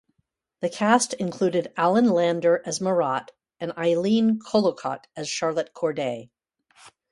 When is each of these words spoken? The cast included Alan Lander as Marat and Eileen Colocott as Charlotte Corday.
The 0.61 0.69
cast 0.71 1.13
included 1.13 1.71
Alan 1.77 2.09
Lander 2.09 2.63
as 2.65 2.81
Marat 2.81 3.25
and 3.59 3.71
Eileen 3.77 4.39
Colocott 4.39 5.05
as 5.15 5.29
Charlotte 5.29 5.75
Corday. 5.75 6.31